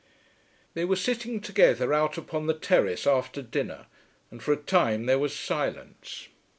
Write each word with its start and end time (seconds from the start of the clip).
They 0.73 0.83
were 0.83 0.95
sitting 0.95 1.41
together 1.41 1.93
out 1.93 2.17
upon 2.17 2.47
the 2.47 2.55
terrace 2.55 3.05
after 3.05 3.43
dinner, 3.43 3.85
and 4.31 4.41
for 4.41 4.51
a 4.51 4.57
time 4.57 5.05
there 5.05 5.19
was 5.19 5.35
silence. 5.35 6.27